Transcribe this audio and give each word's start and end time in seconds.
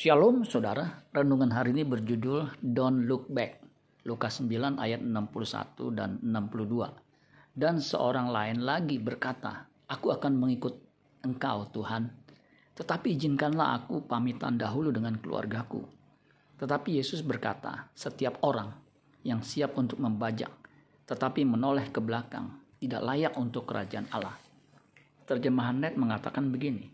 Shalom 0.00 0.48
saudara, 0.48 1.04
renungan 1.12 1.52
hari 1.52 1.76
ini 1.76 1.84
berjudul 1.84 2.56
Don't 2.64 3.04
Look 3.04 3.28
Back. 3.28 3.60
Lukas 4.08 4.40
9 4.40 4.80
ayat 4.80 5.04
61 5.04 5.92
dan 5.92 6.16
62. 6.24 6.88
Dan 7.52 7.84
seorang 7.84 8.32
lain 8.32 8.64
lagi 8.64 8.96
berkata, 8.96 9.68
Aku 9.92 10.08
akan 10.08 10.40
mengikut 10.40 10.72
engkau 11.20 11.68
Tuhan, 11.68 12.08
tetapi 12.80 13.12
izinkanlah 13.12 13.84
aku 13.84 14.00
pamitan 14.08 14.56
dahulu 14.56 14.88
dengan 14.88 15.20
keluargaku. 15.20 15.84
Tetapi 16.56 16.96
Yesus 16.96 17.20
berkata, 17.20 17.92
setiap 17.92 18.40
orang 18.40 18.72
yang 19.20 19.44
siap 19.44 19.76
untuk 19.76 20.00
membajak, 20.00 20.48
tetapi 21.04 21.44
menoleh 21.44 21.92
ke 21.92 22.00
belakang, 22.00 22.56
tidak 22.80 23.04
layak 23.04 23.36
untuk 23.36 23.68
kerajaan 23.68 24.08
Allah. 24.16 24.40
Terjemahan 25.28 25.76
net 25.76 26.00
mengatakan 26.00 26.48
begini, 26.48 26.88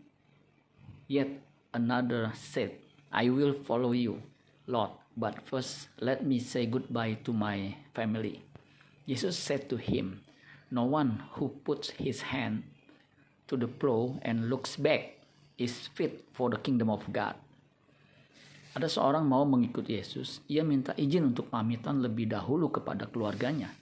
Yet 1.07 1.39
another 1.71 2.35
said, 2.35 2.86
I 3.17 3.33
will 3.33 3.57
follow 3.65 3.97
you, 3.97 4.21
Lord, 4.69 4.93
but 5.17 5.41
first 5.49 5.89
let 6.05 6.21
me 6.21 6.37
say 6.37 6.69
goodbye 6.69 7.17
to 7.25 7.33
my 7.33 7.73
family. 7.97 8.45
Jesus 9.09 9.41
said 9.41 9.73
to 9.73 9.81
him, 9.81 10.21
No 10.69 10.85
one 10.85 11.25
who 11.41 11.49
puts 11.65 11.97
his 11.97 12.29
hand 12.29 12.69
to 13.49 13.57
the 13.57 13.73
plow 13.73 14.21
and 14.21 14.53
looks 14.53 14.77
back 14.77 15.17
is 15.57 15.89
fit 15.97 16.29
for 16.37 16.53
the 16.53 16.61
kingdom 16.61 16.93
of 16.93 17.09
God. 17.09 17.41
Ada 18.77 18.93
seorang 18.93 19.25
mau 19.25 19.49
mengikuti 19.49 19.97
Yesus, 19.97 20.45
ia 20.53 20.61
minta 20.61 20.93
izin 20.93 21.33
untuk 21.33 21.49
pamitan 21.49 22.05
lebih 22.05 22.29
dahulu 22.29 22.69
kepada 22.69 23.09
keluarganya. 23.09 23.73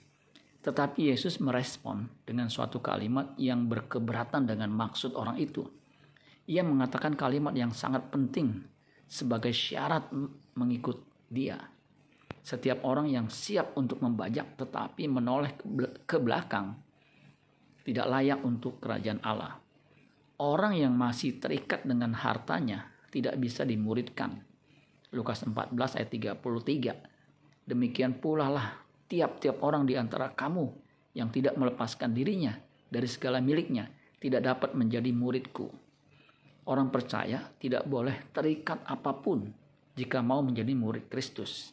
Tetapi 0.63 1.11
Yesus 1.11 1.43
merespon 1.43 2.07
dengan 2.23 2.47
suatu 2.47 2.79
kalimat 2.79 3.35
yang 3.35 3.67
berkeberatan 3.67 4.47
dengan 4.47 4.71
maksud 4.71 5.11
orang 5.11 5.35
itu. 5.43 5.67
Ia 6.47 6.63
mengatakan 6.63 7.19
kalimat 7.19 7.51
yang 7.51 7.75
sangat 7.75 8.07
penting 8.07 8.74
sebagai 9.05 9.53
syarat 9.53 10.09
mengikut 10.57 11.01
dia. 11.29 11.57
Setiap 12.45 12.85
orang 12.85 13.09
yang 13.09 13.27
siap 13.29 13.73
untuk 13.73 14.01
membajak 14.05 14.53
tetapi 14.57 15.09
menoleh 15.09 15.57
ke 16.05 16.17
belakang 16.21 16.77
tidak 17.85 18.05
layak 18.09 18.41
untuk 18.41 18.81
kerajaan 18.81 19.21
Allah. 19.21 19.61
Orang 20.41 20.73
yang 20.75 20.93
masih 20.97 21.37
terikat 21.37 21.85
dengan 21.85 22.11
hartanya 22.17 22.91
tidak 23.13 23.37
bisa 23.39 23.63
dimuridkan. 23.63 24.41
Lukas 25.13 25.45
14 25.45 25.71
ayat 26.01 26.09
33. 26.11 27.69
Demikian 27.69 28.19
pula 28.19 28.51
lah 28.51 28.67
tiap-tiap 29.05 29.61
orang 29.61 29.85
di 29.85 29.95
antara 29.95 30.33
kamu 30.33 30.65
yang 31.15 31.31
tidak 31.31 31.55
melepaskan 31.55 32.11
dirinya 32.11 32.57
dari 32.89 33.07
segala 33.07 33.39
miliknya 33.39 33.87
tidak 34.19 34.43
dapat 34.43 34.73
menjadi 34.73 35.13
muridku. 35.13 35.84
Orang 36.65 36.89
percaya 36.89 37.45
tidak 37.61 37.85
boleh 37.85 38.33
terikat 38.33 38.81
apa 38.89 39.13
pun 39.13 39.45
jika 39.93 40.25
mau 40.25 40.41
menjadi 40.41 40.73
murid 40.73 41.05
Kristus. 41.13 41.71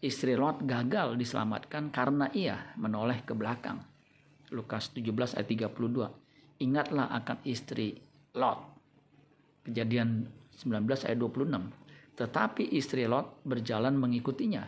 Istri 0.00 0.36
Lot 0.36 0.64
gagal 0.64 1.16
diselamatkan 1.16 1.88
karena 1.88 2.28
ia 2.32 2.72
menoleh 2.76 3.24
ke 3.24 3.32
belakang. 3.36 3.80
Lukas 4.52 4.92
17 4.92 5.36
ayat 5.36 5.48
32. 5.72 6.60
Ingatlah 6.64 7.12
akan 7.12 7.38
istri 7.44 7.96
Lot. 8.36 8.60
Kejadian 9.64 10.28
19 10.56 11.08
ayat 11.08 11.18
26. 11.20 12.20
Tetapi 12.20 12.64
istri 12.76 13.08
Lot 13.08 13.42
berjalan 13.42 13.96
mengikutinya, 13.96 14.62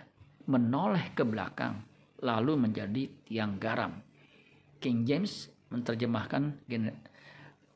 menoleh 0.48 1.12
ke 1.14 1.22
belakang, 1.22 1.84
lalu 2.24 2.56
menjadi 2.56 3.08
tiang 3.28 3.60
garam. 3.60 4.02
King 4.80 5.04
James 5.04 5.48
menerjemahkan 5.72 6.64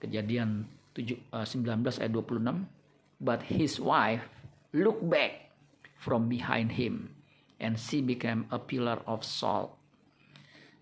kejadian 0.01 0.65
19 0.97 1.31
eh, 1.31 2.03
ayat 2.03 2.13
26 2.13 3.23
but 3.23 3.41
his 3.47 3.79
wife 3.79 4.27
looked 4.73 5.07
back 5.07 5.53
from 6.01 6.27
behind 6.27 6.75
him 6.81 7.13
and 7.61 7.77
she 7.77 8.01
became 8.01 8.49
a 8.49 8.57
pillar 8.57 9.05
of 9.05 9.21
salt. 9.21 9.77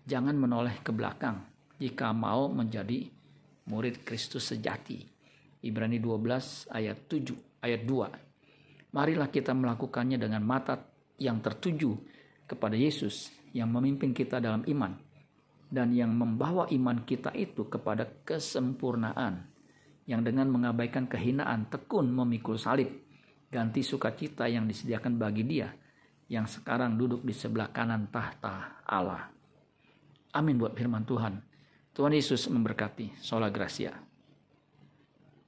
Jangan 0.07 0.39
menoleh 0.39 0.79
ke 0.79 0.95
belakang 0.95 1.43
jika 1.77 2.15
mau 2.15 2.47
menjadi 2.47 3.05
murid 3.67 4.01
Kristus 4.07 4.49
sejati. 4.49 5.03
Ibrani 5.59 5.99
12 5.99 6.71
ayat 6.71 6.97
7 7.11 7.59
ayat 7.59 7.83
2 7.83 8.95
marilah 8.95 9.29
kita 9.29 9.51
melakukannya 9.51 10.17
dengan 10.17 10.41
mata 10.41 10.79
yang 11.19 11.43
tertuju 11.43 11.93
kepada 12.47 12.73
Yesus 12.73 13.29
yang 13.51 13.69
memimpin 13.69 14.15
kita 14.15 14.39
dalam 14.39 14.63
iman 14.65 14.95
dan 15.69 15.93
yang 15.93 16.09
membawa 16.09 16.65
iman 16.71 17.05
kita 17.05 17.35
itu 17.37 17.67
kepada 17.69 18.07
kesempurnaan 18.25 19.48
yang 20.09 20.25
dengan 20.25 20.49
mengabaikan 20.49 21.05
kehinaan 21.05 21.69
tekun 21.69 22.09
memikul 22.09 22.57
salib, 22.57 22.89
ganti 23.53 23.85
sukacita 23.85 24.49
yang 24.49 24.65
disediakan 24.65 25.21
bagi 25.21 25.45
dia 25.45 25.69
yang 26.29 26.49
sekarang 26.49 26.97
duduk 26.97 27.21
di 27.21 27.33
sebelah 27.33 27.69
kanan 27.69 28.09
tahta 28.09 28.81
Allah. 28.89 29.29
Amin 30.33 30.57
buat 30.57 30.73
firman 30.73 31.05
Tuhan. 31.05 31.41
Tuhan 31.93 32.13
Yesus 32.13 32.49
memberkati. 32.49 33.17
Sola 33.21 33.53
Gracia. 33.53 34.08